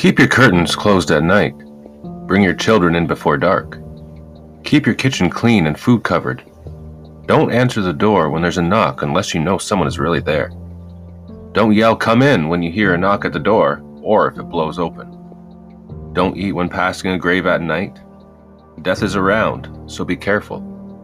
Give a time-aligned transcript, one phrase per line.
[0.00, 1.54] Keep your curtains closed at night.
[2.26, 3.78] Bring your children in before dark.
[4.64, 6.42] Keep your kitchen clean and food covered.
[7.26, 10.52] Don't answer the door when there's a knock unless you know someone is really there.
[11.52, 14.44] Don't yell, come in, when you hear a knock at the door or if it
[14.44, 15.10] blows open.
[16.14, 18.00] Don't eat when passing a grave at night.
[18.80, 20.60] Death is around, so be careful.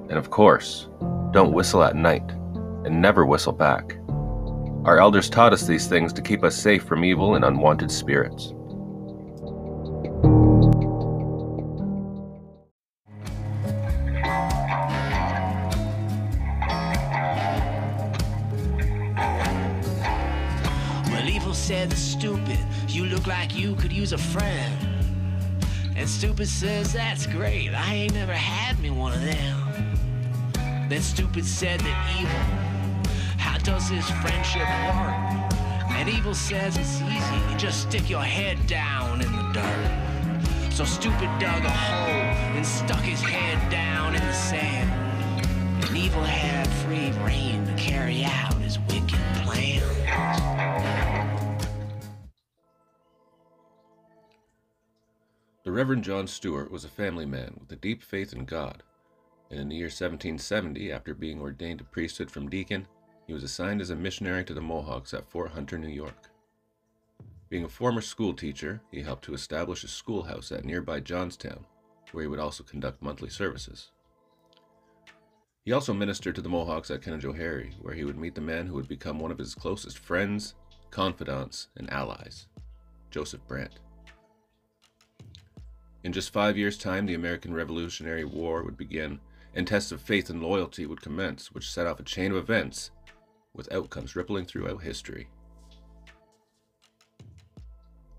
[0.09, 0.89] And of course,
[1.33, 2.31] don't whistle at night
[2.87, 3.99] and never whistle back.
[4.87, 8.55] Our elders taught us these things to keep us safe from evil and unwanted spirits.
[21.57, 24.87] Said stupid, you look like you could use a friend.
[25.97, 30.89] And stupid says, that's great, I ain't never had me one of them.
[30.89, 35.91] Then stupid said that evil, how does this friendship work?
[35.97, 40.73] And evil says it's easy, you just stick your head down in the dirt.
[40.73, 44.91] So stupid dug a hole and stuck his head down in the sand.
[45.83, 48.96] And evil had free reign to carry out his wicked
[55.77, 58.83] Reverend John Stuart was a family man with a deep faith in God,
[59.51, 62.89] and in the year 1770, after being ordained to priesthood from deacon,
[63.27, 66.31] he was assigned as a missionary to the Mohawks at Fort Hunter, New York.
[67.51, 71.67] Being a former school teacher, he helped to establish a schoolhouse at nearby Johnstown,
[72.11, 73.91] where he would also conduct monthly services.
[75.67, 78.73] He also ministered to the Mohawks at Canajoharie, where he would meet the man who
[78.77, 80.55] would become one of his closest friends,
[80.91, 82.47] confidants, and allies,
[83.11, 83.79] Joseph Brant.
[86.07, 89.19] In just five years' time, the American Revolutionary War would begin,
[89.53, 92.93] and tests of faith and loyalty would commence, which set off a chain of events
[93.53, 95.27] with outcomes rippling throughout history.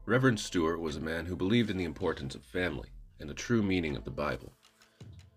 [0.06, 2.90] Reverend Stuart was a man who believed in the importance of family
[3.22, 4.52] and the true meaning of the Bible.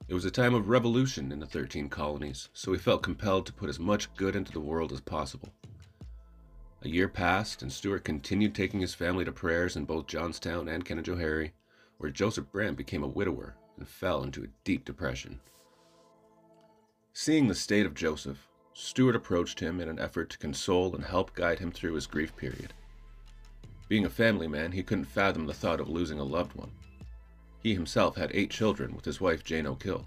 [0.09, 3.53] It was a time of revolution in the 13 colonies, so he felt compelled to
[3.53, 5.55] put as much good into the world as possible.
[6.83, 10.85] A year passed, and Stuart continued taking his family to prayers in both Johnstown and
[10.85, 11.53] Canajoharie,
[12.01, 15.39] where Joseph Brant became a widower and fell into a deep depression.
[17.13, 21.35] Seeing the state of Joseph, Stuart approached him in an effort to console and help
[21.35, 22.73] guide him through his grief period.
[23.87, 26.71] Being a family man, he couldn't fathom the thought of losing a loved one.
[27.63, 30.07] He himself had eight children with his wife Jane O'Kill.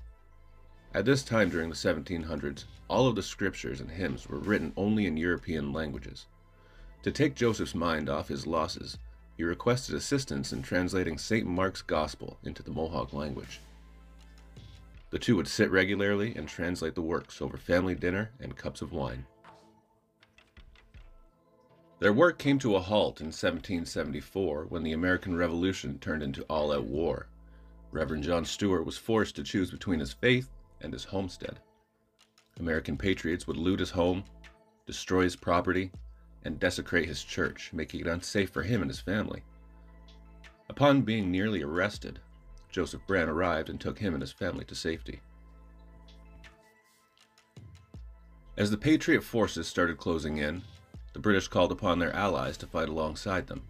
[0.95, 5.05] At this time during the 1700s, all of the scriptures and hymns were written only
[5.05, 6.25] in European languages.
[7.03, 8.97] To take Joseph's mind off his losses,
[9.37, 11.45] he requested assistance in translating St.
[11.45, 13.59] Mark's Gospel into the Mohawk language.
[15.09, 18.91] The two would sit regularly and translate the works over family dinner and cups of
[18.91, 19.25] wine.
[21.99, 26.73] Their work came to a halt in 1774 when the American Revolution turned into all
[26.73, 27.27] out war.
[27.91, 30.49] Reverend John Stuart was forced to choose between his faith
[30.81, 31.59] and his homestead.
[32.59, 34.23] American patriots would loot his home,
[34.85, 35.91] destroy his property,
[36.43, 39.43] and desecrate his church, making it unsafe for him and his family.
[40.69, 42.19] Upon being nearly arrested,
[42.71, 45.21] Joseph Brant arrived and took him and his family to safety.
[48.57, 50.63] As the Patriot forces started closing in,
[51.13, 53.63] the British called upon their allies to fight alongside them.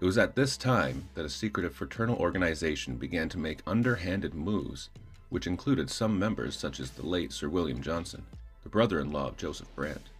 [0.00, 4.90] It was at this time that a secretive fraternal organization began to make underhanded moves,
[5.28, 8.26] which included some members such as the late Sir William Johnson,
[8.62, 10.10] the brother in law of Joseph Brant.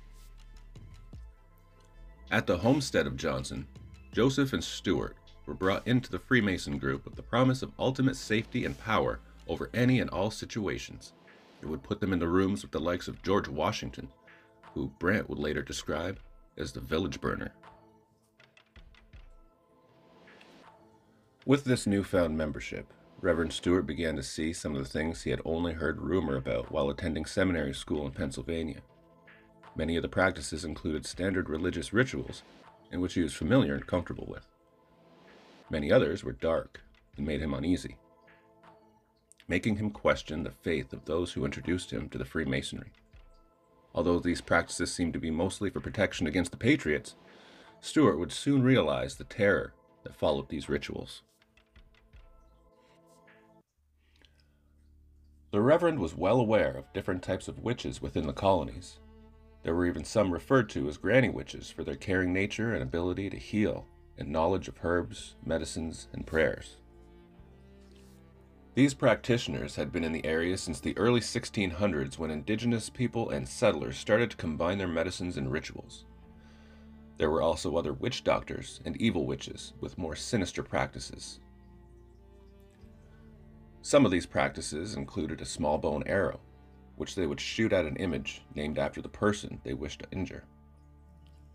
[2.33, 3.67] At the homestead of Johnson,
[4.11, 8.65] Joseph and Stuart were brought into the Freemason group with the promise of ultimate safety
[8.65, 11.13] and power over any and all situations.
[11.61, 14.09] It would put them in the rooms with the likes of George Washington,
[14.73, 16.19] who Brant would later describe
[16.57, 17.53] as the village burner.
[21.45, 22.87] With this newfound membership,
[23.21, 26.73] Reverend Stuart began to see some of the things he had only heard rumor about
[26.73, 28.81] while attending seminary school in Pennsylvania.
[29.75, 32.43] Many of the practices included standard religious rituals
[32.91, 34.47] in which he was familiar and comfortable with.
[35.71, 36.83] Many others were dark
[37.17, 37.97] and made him uneasy,
[39.49, 42.93] making him question the faith of those who introduced him to the Freemasonry.
[43.95, 47.15] Although these practices seemed to be mostly for protection against the Patriots,
[47.81, 49.73] Stuart would soon realize the terror
[50.05, 51.23] that followed these rituals.
[55.51, 58.99] The Reverend was well aware of different types of witches within the colonies.
[59.63, 63.31] There were even some referred to as granny witches for their caring nature and ability
[63.31, 63.87] to heal
[64.19, 66.77] and knowledge of herbs, medicines, and prayers.
[68.75, 73.47] These practitioners had been in the area since the early 1600s when indigenous people and
[73.47, 76.07] settlers started to combine their medicines and rituals.
[77.19, 81.39] There were also other witch doctors and evil witches with more sinister practices.
[83.83, 86.41] Some of these practices included a small bone arrow,
[87.03, 90.45] which they would shoot at an image named after the person they wished to injure.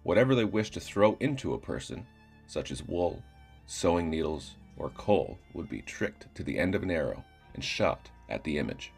[0.04, 2.06] Whatever they wished to throw into a person,
[2.48, 3.24] such as wool,
[3.66, 7.24] sewing needles, or coal, would be tricked to the end of an arrow
[7.54, 8.92] and shot at the image.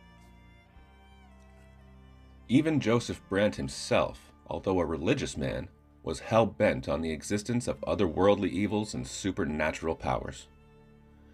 [2.47, 5.69] Even Joseph Brant himself, although a religious man,
[6.01, 10.47] was hell bent on the existence of otherworldly evils and supernatural powers.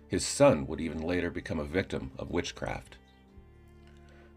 [0.09, 2.97] His son would even later become a victim of witchcraft.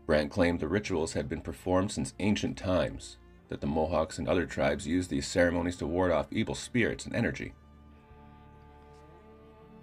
[0.09, 3.19] Brant claimed the rituals had been performed since ancient times,
[3.51, 7.15] that the Mohawks and other tribes used these ceremonies to ward off evil spirits and
[7.15, 7.53] energy.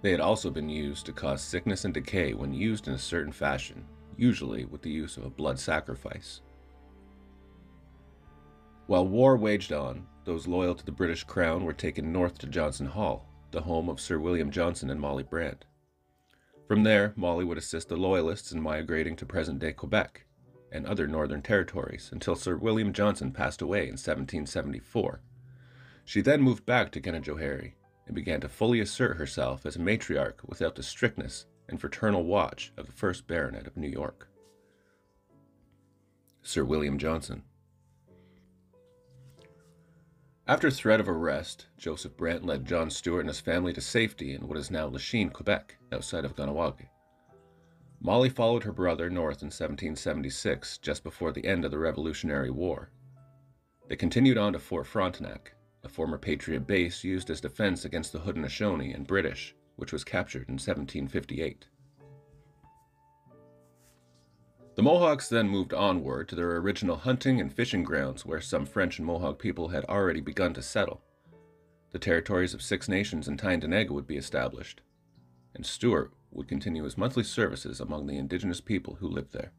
[0.02, 3.30] They had also been used to cause sickness and decay when used in a certain
[3.30, 3.84] fashion,
[4.16, 6.40] usually with the use of a blood sacrifice.
[8.88, 12.86] While war waged on, those loyal to the British Crown were taken north to Johnson
[12.86, 15.66] Hall, the home of Sir William Johnson and Molly Brant.
[16.66, 20.26] From there, Molly would assist the Loyalists in migrating to present day Quebec
[20.72, 25.20] and other northern territories until Sir William Johnson passed away in 1774.
[26.04, 27.74] She then moved back to Canajoharie
[28.06, 32.72] and began to fully assert herself as a matriarch without the strictness and fraternal watch
[32.76, 34.28] of the first Baronet of New York.
[36.42, 37.42] Sir William Johnson.
[40.48, 44.46] After threat of arrest, Joseph Brant led John Stuart and his family to safety in
[44.46, 46.86] what is now Lachine, Quebec, outside of Kahnawake.
[48.00, 52.92] Molly followed her brother north in 1776, just before the end of the Revolutionary War.
[53.88, 55.52] They continued on to Fort Frontenac,
[55.82, 60.48] a former Patriot base used as defense against the Haudenosaunee and British, which was captured
[60.48, 61.66] in 1758.
[64.76, 68.98] The Mohawks then moved onward to their original hunting and fishing grounds where some French
[68.98, 71.00] and Mohawk people had already begun to settle.
[71.92, 74.82] The territories of Six Nations and Tyendinaga would be established,
[75.54, 79.52] and Stuart would continue his monthly services among the indigenous people who lived there.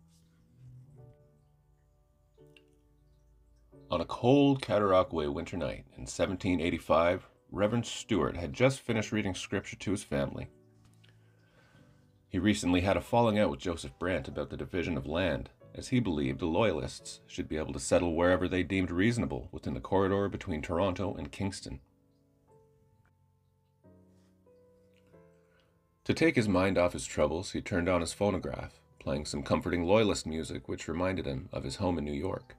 [3.89, 9.77] On a cold Cataraqui winter night in 1785, Reverend Stuart had just finished reading scripture
[9.77, 10.49] to his family
[12.29, 15.89] he recently had a falling out with Joseph Brant about the division of land, as
[15.89, 19.79] he believed the Loyalists should be able to settle wherever they deemed reasonable within the
[19.79, 21.79] corridor between Toronto and Kingston.
[26.03, 29.83] To take his mind off his troubles, he turned on his phonograph, playing some comforting
[29.83, 32.55] Loyalist music which reminded him of his home in New York.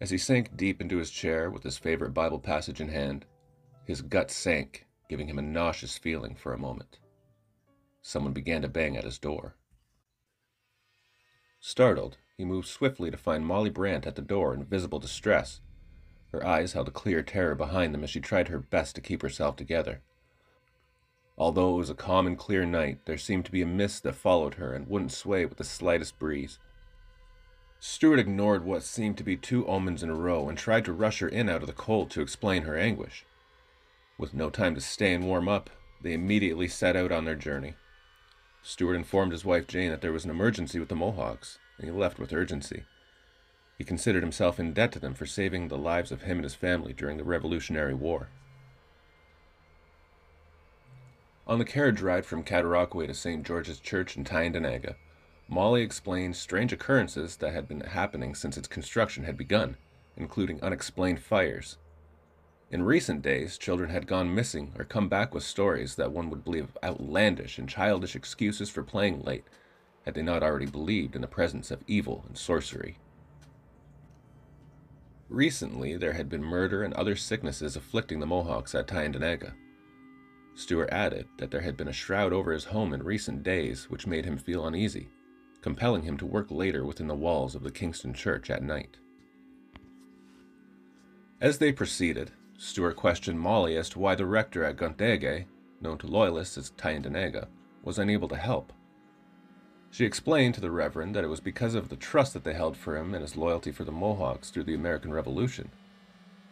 [0.00, 3.24] As he sank deep into his chair with his favorite Bible passage in hand,
[3.84, 6.98] his gut sank, giving him a nauseous feeling for a moment
[8.08, 9.54] someone began to bang at his door.
[11.60, 15.60] Startled, he moved swiftly to find Molly Brant at the door in visible distress.
[16.32, 19.20] Her eyes held a clear terror behind them as she tried her best to keep
[19.20, 20.00] herself together.
[21.36, 24.14] Although it was a calm and clear night, there seemed to be a mist that
[24.14, 26.58] followed her and wouldn't sway with the slightest breeze.
[27.78, 31.18] Stuart ignored what seemed to be two omens in a row and tried to rush
[31.18, 33.26] her in out of the cold to explain her anguish.
[34.16, 35.68] With no time to stay and warm up,
[36.00, 37.74] they immediately set out on their journey.
[38.68, 41.90] Stuart informed his wife Jane that there was an emergency with the Mohawks, and he
[41.90, 42.84] left with urgency.
[43.78, 46.54] He considered himself in debt to them for saving the lives of him and his
[46.54, 48.28] family during the Revolutionary War.
[51.46, 53.42] On the carriage ride from Cataraqui to St.
[53.42, 54.96] George's Church in Tyendinaga,
[55.48, 59.78] Molly explained strange occurrences that had been happening since its construction had begun,
[60.14, 61.78] including unexplained fires,
[62.70, 66.44] in recent days, children had gone missing or come back with stories that one would
[66.44, 69.44] believe outlandish and childish excuses for playing late,
[70.04, 72.98] had they not already believed in the presence of evil and sorcery.
[75.30, 79.54] Recently, there had been murder and other sicknesses afflicting the Mohawks at Tyendinaga.
[80.54, 84.06] Stuart added that there had been a shroud over his home in recent days which
[84.06, 85.08] made him feel uneasy,
[85.62, 88.98] compelling him to work later within the walls of the Kingston Church at night.
[91.40, 95.46] As they proceeded, Stuart questioned Molly as to why the rector at Guntege,
[95.80, 97.46] known to Loyalists as Tyendinaga,
[97.84, 98.72] was unable to help.
[99.92, 102.76] She explained to the Reverend that it was because of the trust that they held
[102.76, 105.70] for him and his loyalty for the Mohawks through the American Revolution.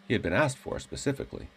[0.06, 1.48] He had been asked for specifically.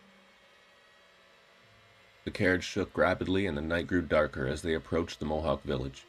[2.25, 6.07] The carriage shook rapidly and the night grew darker as they approached the Mohawk village.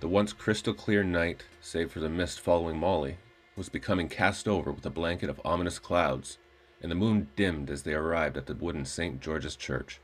[0.00, 3.18] The once crystal clear night, save for the mist following Molly,
[3.54, 6.38] was becoming cast over with a blanket of ominous clouds
[6.80, 9.20] and the moon dimmed as they arrived at the wooden St.
[9.20, 10.00] George's Church.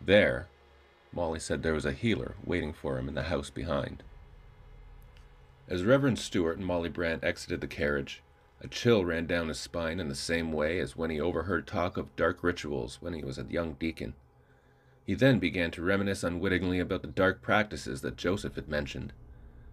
[0.00, 0.48] There,
[1.12, 4.02] Molly said there was a healer waiting for him in the house behind.
[5.68, 8.22] As Reverend Stuart and Molly Brant exited the carriage,
[8.62, 11.96] A chill ran down his spine in the same way as when he overheard talk
[11.96, 14.14] of dark rituals when he was a young deacon.
[15.06, 19.12] He then began to reminisce unwittingly about the dark practices that Joseph had mentioned.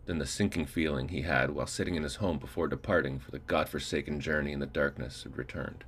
[0.06, 3.40] Then the sinking feeling he had while sitting in his home before departing for the
[3.40, 5.84] god-forsaken journey in the darkness had returned.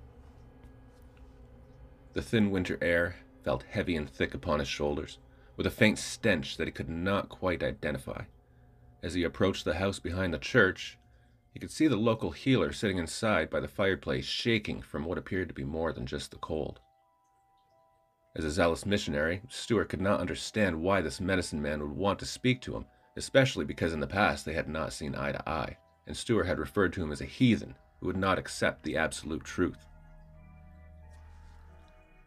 [2.13, 5.19] The thin winter air felt heavy and thick upon his shoulders,
[5.55, 8.23] with a faint stench that he could not quite identify.
[9.03, 10.97] As he approached the house behind the church,
[11.53, 15.47] he could see the local healer sitting inside by the fireplace, shaking from what appeared
[15.47, 16.79] to be more than just the cold.
[18.35, 22.25] As a zealous missionary, Stuart could not understand why this medicine man would want to
[22.25, 22.85] speak to him,
[23.17, 26.59] especially because in the past they had not seen eye to eye, and Stuart had
[26.59, 29.85] referred to him as a heathen who would not accept the absolute truth.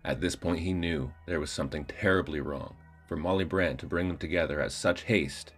[0.04, 2.74] At this point, he knew there was something terribly wrong
[3.06, 5.52] for Molly Brant to bring them together at such haste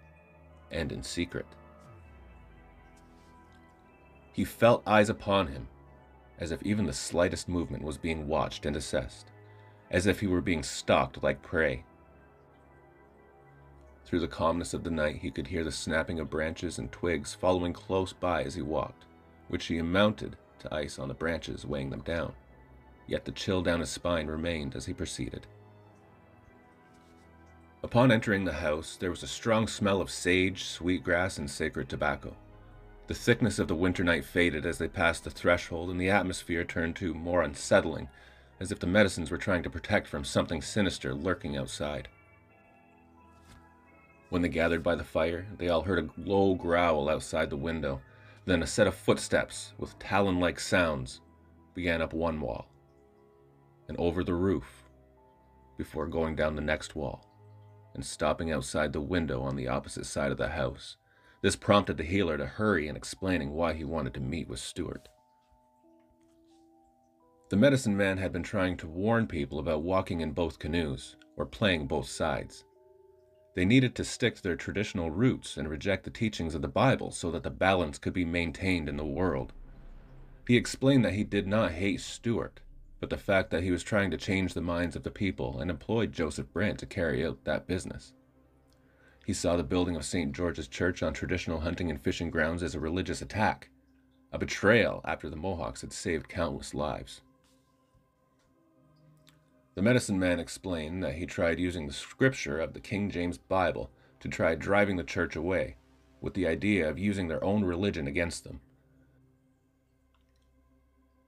[0.71, 1.47] and in secret.
[4.33, 5.69] He felt eyes upon him,
[6.39, 9.31] as if even the slightest movement was being watched and assessed,
[9.91, 11.85] as if he were being stalked like prey.
[14.05, 17.33] Through the calmness of the night, he could hear the snapping of branches and twigs
[17.33, 19.05] following close by as he walked,
[19.49, 22.35] which he amounted to ice on the branches, weighing them down.
[23.07, 25.47] Yet the chill down his spine remained as he proceeded.
[27.83, 32.35] Upon entering the house, there was a strong smell of sage, sweetgrass, and sacred tobacco.
[33.09, 36.65] The thickness of the winter night faded as they passed the threshold, and the atmosphere
[36.65, 38.09] turned to more unsettling,
[38.59, 42.09] as if the medicines were trying to protect from something sinister lurking outside.
[44.31, 48.01] When they gathered by the fire, they all heard a low growl outside the window.
[48.47, 51.21] Then a set of footsteps, with talon like sounds,
[51.75, 52.67] began up one wall
[53.89, 54.85] and over the roof
[55.77, 57.27] before going down the next wall
[57.95, 60.97] and stopping outside the window on the opposite side of the house.
[61.43, 65.09] This prompted the healer to hurry in explaining why he wanted to meet with Stuart.
[67.51, 71.47] The medicine man had been trying to warn people about walking in both canoes, or
[71.47, 72.65] playing both sides.
[73.55, 77.11] They needed to stick to their traditional roots and reject the teachings of the Bible
[77.11, 79.53] so that the balance could be maintained in the world.
[80.49, 82.61] He explained that he did not hate Stuart,
[83.05, 85.71] but the fact that he was trying to change the minds of the people and
[85.71, 88.15] employed Joseph Brant to carry out that business.
[89.27, 90.33] He saw the building of St.
[90.33, 93.69] George's Church on traditional hunting and fishing grounds as a religious attack,
[94.33, 97.21] a betrayal after the Mohawks had saved countless lives.
[99.75, 103.91] The medicine man explained that he tried using the scripture of the King James Bible
[104.21, 105.77] to try driving the church away,
[106.23, 108.63] with the idea of using their own religion against them.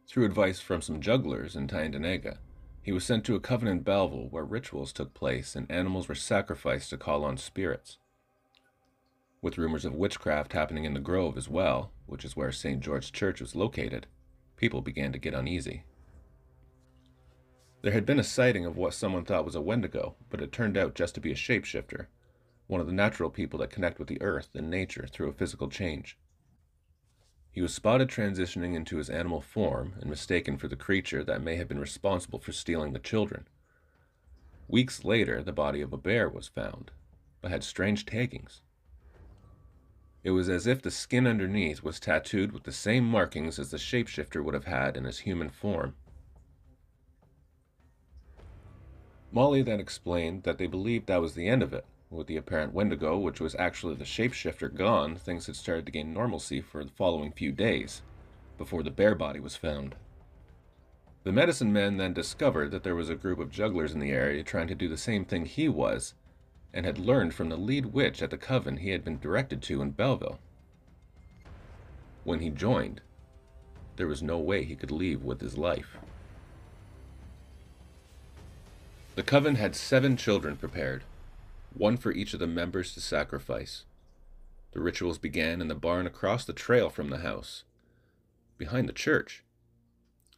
[0.08, 2.38] Through advice from some jugglers in Tyendinaga,
[2.80, 6.90] he was sent to a covenant Belleville where rituals took place and animals were sacrificed
[6.90, 7.98] to call on spirits.
[9.42, 12.80] With rumors of witchcraft happening in the Grove as well, which is where St.
[12.80, 14.06] George's Church was located,
[14.56, 15.82] people began to get uneasy.
[17.82, 20.76] There had been a sighting of what someone thought was a Wendigo, but it turned
[20.76, 22.06] out just to be a shapeshifter,
[22.68, 25.68] one of the natural people that connect with the earth and nature through a physical
[25.68, 26.16] change.
[27.56, 31.56] He was spotted transitioning into his animal form and mistaken for the creature that may
[31.56, 33.48] have been responsible for stealing the children.
[34.68, 36.90] Weeks later, the body of a bear was found,
[37.40, 38.60] but had strange takings.
[40.22, 43.78] It was as if the skin underneath was tattooed with the same markings as the
[43.78, 45.94] shapeshifter would have had in his human form.
[49.32, 52.72] Molly then explained that they believed that was the end of it, with the apparent
[52.72, 56.90] Wendigo, which was actually the shapeshifter, gone, things had started to gain normalcy for the
[56.92, 58.02] following few days,
[58.58, 59.94] before the bear body was found.
[61.24, 64.44] The medicine men then discovered that there was a group of jugglers in the area
[64.44, 66.14] trying to do the same thing he was,
[66.72, 69.82] and had learned from the lead witch at the coven he had been directed to
[69.82, 70.38] in Belleville.
[72.22, 73.00] When he joined,
[73.96, 75.96] there was no way he could leave with his life.
[79.16, 81.02] The coven had seven children prepared,
[81.76, 83.84] one for each of the members to sacrifice.
[84.72, 87.64] The rituals began in the barn across the trail from the house,
[88.56, 89.44] behind the church.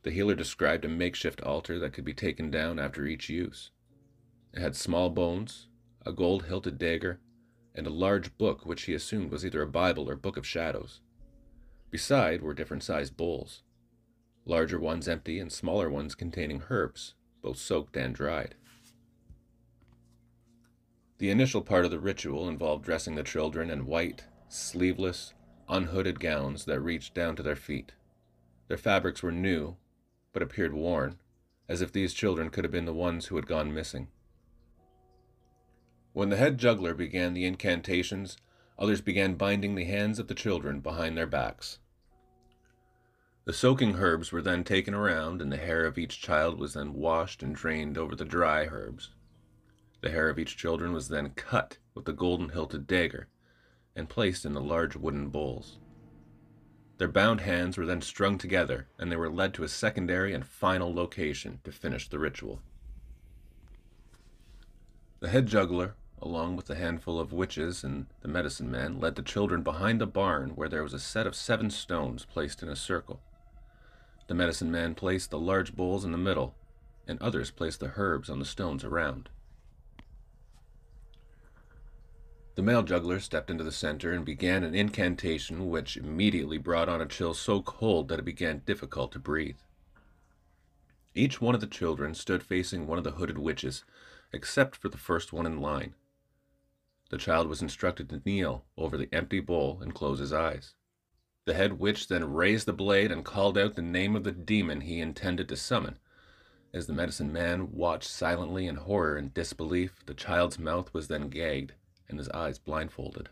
[0.02, 3.70] The healer described a makeshift altar that could be taken down after each use.
[4.52, 5.68] It had small bones,
[6.04, 7.20] a gold hilted dagger,
[7.74, 11.00] and a large book which he assumed was either a Bible or Book of Shadows.
[11.90, 13.62] Beside were different sized bowls,
[14.44, 18.56] larger ones empty and smaller ones containing herbs, both soaked and dried.
[21.18, 25.34] The initial part of the ritual involved dressing the children in white, sleeveless,
[25.68, 27.92] unhooded gowns that reached down to their feet.
[28.68, 29.76] Their fabrics were new,
[30.32, 31.18] but appeared worn,
[31.68, 34.08] as if these children could have been the ones who had gone missing.
[36.12, 38.36] When the head juggler began the incantations,
[38.78, 41.80] others began binding the hands of the children behind their backs.
[43.44, 46.92] The soaking herbs were then taken around, and the hair of each child was then
[46.92, 49.10] washed and drained over the dry herbs.
[50.00, 53.28] The hair of each children was then cut with the golden hilted dagger
[53.96, 55.78] and placed in the large wooden bowls.
[56.98, 60.44] Their bound hands were then strung together, and they were led to a secondary and
[60.44, 62.60] final location to finish the ritual.
[65.20, 69.22] The head juggler, along with a handful of witches and the medicine man, led the
[69.22, 72.76] children behind the barn where there was a set of seven stones placed in a
[72.76, 73.20] circle.
[74.28, 76.54] The medicine man placed the large bowls in the middle,
[77.06, 79.28] and others placed the herbs on the stones around.
[82.58, 87.00] The male juggler stepped into the center and began an incantation which immediately brought on
[87.00, 89.60] a chill so cold that it began difficult to breathe.
[91.14, 93.84] Each one of the children stood facing one of the hooded witches,
[94.32, 95.94] except for the first one in line.
[97.10, 100.74] The child was instructed to kneel over the empty bowl and close his eyes.
[101.44, 104.80] The head witch then raised the blade and called out the name of the demon
[104.80, 106.00] he intended to summon.
[106.74, 111.28] As the medicine man watched silently in horror and disbelief, the child's mouth was then
[111.28, 111.74] gagged
[112.08, 113.28] and his eyes blindfolded.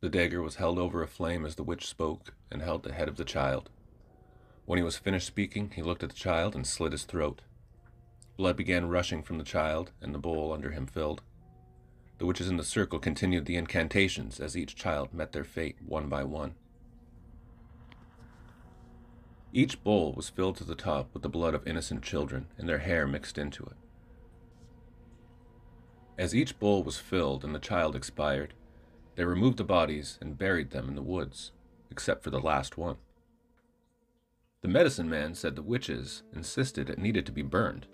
[0.00, 3.08] The dagger was held over a flame as the witch spoke and held the head
[3.08, 3.70] of the child.
[4.66, 7.40] When he was finished speaking, he looked at the child and slit his throat.
[8.36, 11.22] Blood began rushing from the child, and the bowl under him filled.
[12.18, 16.08] The witches in the circle continued the incantations as each child met their fate one
[16.08, 16.54] by one.
[19.52, 22.78] Each bowl was filled to the top with the blood of innocent children and their
[22.78, 23.76] hair mixed into it.
[26.16, 28.54] As each bowl was filled and the child expired,
[29.16, 31.52] they removed the bodies and buried them in the woods,
[31.90, 32.96] except for the last one.
[34.62, 37.86] The medicine man said the witches insisted it needed to be burned,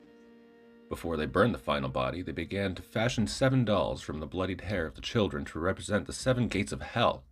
[0.90, 4.62] before they burned the final body, they began to fashion seven dolls from the bloodied
[4.62, 7.22] hair of the children to represent the seven gates of hell.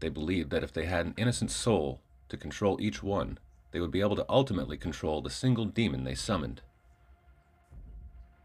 [0.00, 2.00] They believed that if they had an innocent soul
[2.30, 3.38] to control each one,
[3.72, 6.62] they would be able to ultimately control the single demon they summoned.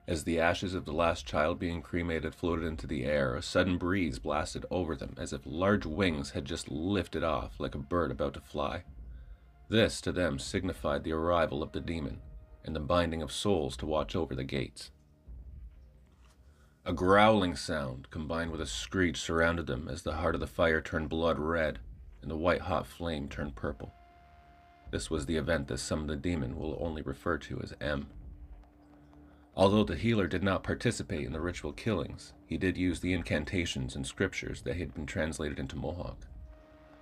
[0.07, 3.79] As the ashes of the last child being cremated floated into the air, a sudden
[3.79, 8.11] breeze blasted over them as if large wings had just lifted off like a bird
[8.11, 8.83] about to fly.
[9.67, 12.21] This to them signified the arrival of the demon,
[12.63, 14.91] and the binding of souls to watch over the gates.
[16.85, 20.81] A growling sound combined with a screech surrounded them as the heart of the fire
[20.81, 21.79] turned blood red
[22.21, 23.91] and the white hot flame turned purple.
[24.91, 28.05] This was the event that some of the demon will only refer to as M.
[29.57, 33.95] Although the healer did not participate in the ritual killings, he did use the incantations
[33.95, 36.27] and scriptures that had been translated into Mohawk.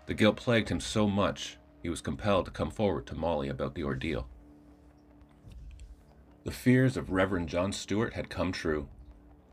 [0.06, 3.74] The guilt plagued him so much, he was compelled to come forward to Molly about
[3.74, 4.28] the ordeal.
[6.44, 8.88] The fears of Reverend John Stuart had come true.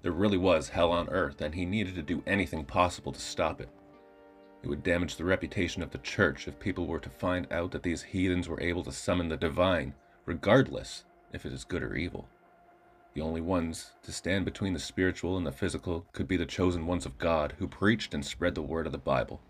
[0.03, 3.61] There really was hell on earth, and he needed to do anything possible to stop
[3.61, 3.71] it.
[4.63, 7.83] It would damage the reputation of the church if people were to find out that
[7.83, 9.95] these heathens were able to summon the divine,
[10.27, 12.29] regardless if it is good or evil.
[13.13, 16.87] The only ones to stand between the spiritual and the physical could be the chosen
[16.87, 19.41] ones of God who preached and spread the word of the Bible,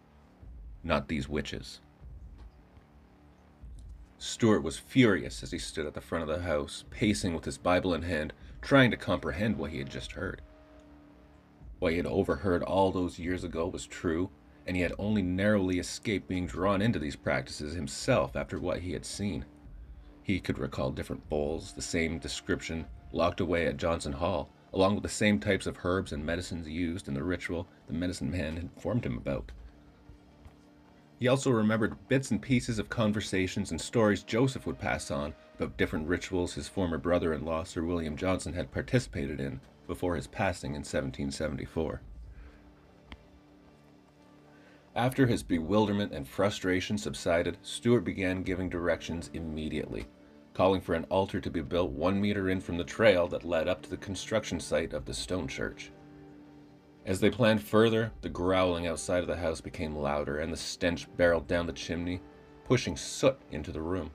[0.83, 1.81] not these witches.
[4.17, 7.59] Stuart was furious as he stood at the front of the house, pacing with his
[7.59, 10.43] Bible in hand, trying to comprehend what he had just heard.
[11.79, 14.31] What he had overheard all those years ago was true,
[14.67, 18.93] and he had only narrowly escaped being drawn into these practices himself after what he
[18.93, 19.45] had seen.
[20.23, 25.03] He could recall different bowls, the same description, locked away at Johnson Hall, along with
[25.03, 28.63] the same types of herbs and medicines used in the ritual the medicine man had
[28.63, 29.53] informed him about.
[31.19, 35.77] He also remembered bits and pieces of conversations and stories Joseph would pass on about
[35.77, 40.27] different rituals his former brother in law, Sir William Johnson, had participated in before his
[40.27, 42.01] passing in 1774.
[44.97, 50.07] After his bewilderment and frustration subsided, Stuart began giving directions immediately,
[50.61, 53.67] calling for an altar to be built one meter in from the trail that led
[53.67, 55.91] up to the construction site of the stone church.
[57.07, 61.07] As they planned further, the growling outside of the house became louder, and the stench
[61.17, 62.21] barreled down the chimney,
[62.67, 64.11] pushing soot into the room.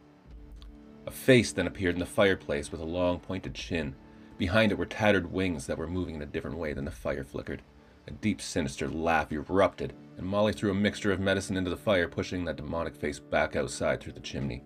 [1.07, 3.95] A face then appeared in the fireplace with a long pointed chin.
[4.37, 7.23] Behind it were tattered wings that were moving in a different way than the fire
[7.23, 7.63] flickered.
[8.05, 12.07] A deep, sinister laugh erupted, and Molly threw a mixture of medicine into the fire,
[12.07, 14.61] pushing that demonic face back outside through the chimney.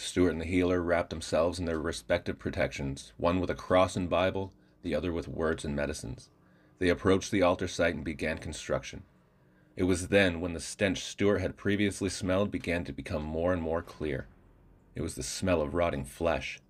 [0.00, 4.08] Stuart and the healer wrapped themselves in their respective protections, one with a cross and
[4.08, 6.30] Bible, the other with words and medicines.
[6.78, 9.02] They approached the altar site and began construction.
[9.76, 13.60] It was then when the stench Stuart had previously smelled began to become more and
[13.60, 14.26] more clear.
[14.94, 16.60] It was the smell of rotting flesh.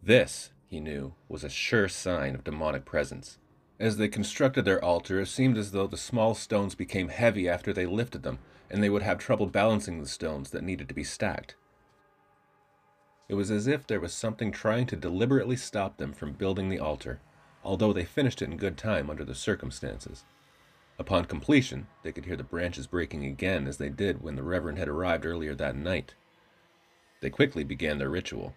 [0.00, 3.38] This, he knew, was a sure sign of demonic presence.
[3.80, 7.72] As they constructed their altar, it seemed as though the small stones became heavy after
[7.72, 8.38] they lifted them,
[8.70, 11.56] and they would have trouble balancing the stones that needed to be stacked.
[13.28, 16.78] It was as if there was something trying to deliberately stop them from building the
[16.78, 17.20] altar,
[17.62, 20.24] although they finished it in good time under the circumstances.
[20.98, 24.78] Upon completion, they could hear the branches breaking again as they did when the Reverend
[24.78, 26.14] had arrived earlier that night.
[27.20, 28.54] They quickly began their ritual.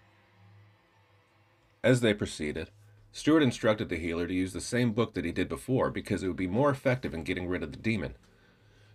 [1.84, 2.70] As they proceeded,
[3.12, 6.28] Stuart instructed the healer to use the same book that he did before because it
[6.28, 8.16] would be more effective in getting rid of the demon.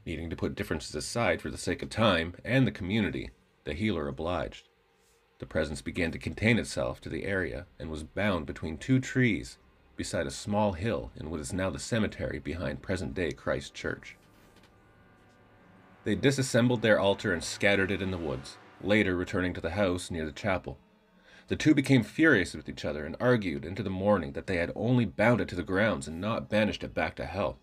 [0.06, 3.30] Needing to put differences aside for the sake of time and the community,
[3.64, 4.68] the healer obliged.
[5.38, 9.58] The presence began to contain itself to the area and was bound between two trees
[9.94, 14.16] beside a small hill in what is now the cemetery behind present day Christ Church.
[16.04, 20.10] They disassembled their altar and scattered it in the woods, later returning to the house
[20.10, 20.78] near the chapel.
[21.48, 24.72] The two became furious with each other and argued into the morning that they had
[24.74, 27.58] only bound it to the grounds and not banished it back to hell,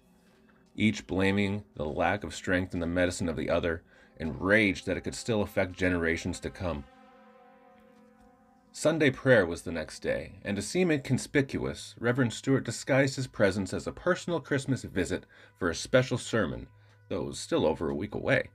[0.75, 3.81] each blaming the lack of strength in the medicine of the other,
[4.19, 6.83] and raged that it could still affect generations to come.
[8.75, 13.71] Sunday prayer was the next day, and to seem inconspicuous, Reverend Stuart disguised his presence
[13.71, 15.27] as a personal Christmas visit
[15.59, 16.67] for a special sermon,
[17.07, 18.49] though it was still over a week away.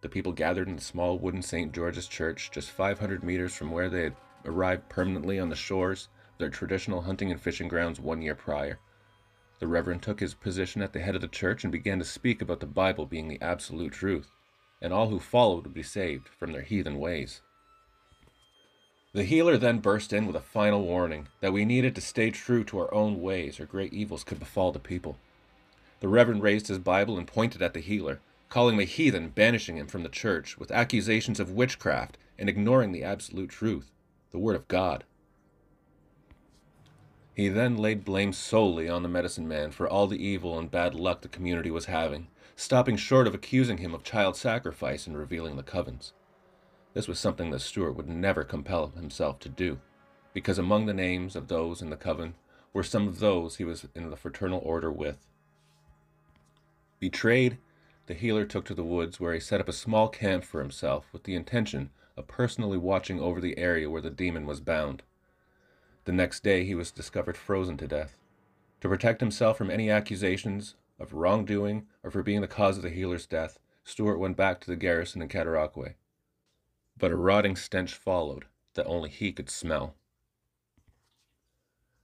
[0.00, 1.72] The people gathered in the small wooden St.
[1.72, 6.38] George's Church, just 500 meters from where they had arrived permanently on the shores of
[6.38, 8.80] their traditional hunting and fishing grounds one year prior.
[9.60, 12.42] The Reverend took his position at the head of the church and began to speak
[12.42, 14.32] about the Bible being the absolute truth,
[14.82, 17.42] and all who followed would be saved from their heathen ways.
[19.14, 22.62] The healer then burst in with a final warning that we needed to stay true
[22.64, 25.16] to our own ways or great evils could befall the people.
[26.00, 29.78] The Reverend raised his Bible and pointed at the healer, calling him a heathen, banishing
[29.78, 33.90] him from the church with accusations of witchcraft and ignoring the absolute truth,
[34.30, 35.04] the Word of God.
[37.34, 40.94] He then laid blame solely on the medicine man for all the evil and bad
[40.94, 45.56] luck the community was having, stopping short of accusing him of child sacrifice and revealing
[45.56, 46.12] the covens.
[46.94, 49.78] This was something that Stuart would never compel himself to do,
[50.32, 52.34] because among the names of those in the coven
[52.72, 55.26] were some of those he was in the fraternal order with.
[56.98, 57.58] Betrayed,
[58.06, 61.06] the healer took to the woods where he set up a small camp for himself
[61.12, 65.02] with the intention of personally watching over the area where the demon was bound.
[66.04, 68.16] The next day he was discovered frozen to death.
[68.80, 72.90] To protect himself from any accusations of wrongdoing or for being the cause of the
[72.90, 75.94] healer's death, Stuart went back to the garrison in Cataraqui
[76.98, 79.94] but a rotting stench followed that only he could smell.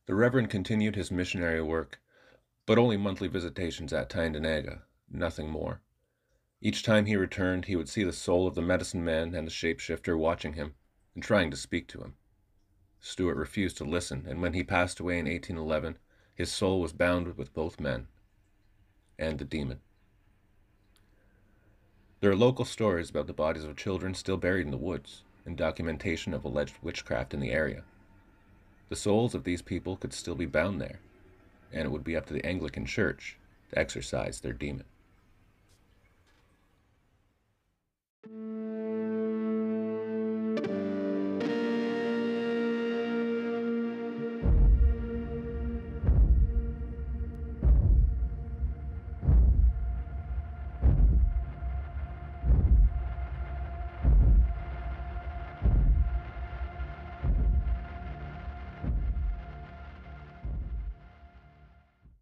[0.07, 2.01] The Reverend continued his missionary work,
[2.67, 5.81] but only monthly visitations at Tyendinaga, nothing more.
[6.61, 9.51] Each time he returned, he would see the soul of the medicine man and the
[9.51, 10.75] shapeshifter watching him
[11.15, 12.17] and trying to speak to him.
[13.01, 15.99] Stuart refused to listen, and when he passed away in 1811,
[16.35, 18.09] his soul was bound with both men
[19.19, 19.81] and the demon.
[22.25, 25.59] There are local stories about the bodies of children still buried in the woods, and
[25.59, 27.85] documentation of alleged witchcraft in the area.
[28.89, 31.01] The souls of these people could still be bound there,
[31.71, 33.37] and it would be up to the Anglican Church
[33.69, 34.87] to exorcise their demon.